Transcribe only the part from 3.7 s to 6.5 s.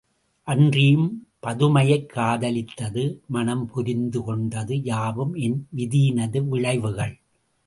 புரிந்து கொண்டது யாவும் என் விதியினது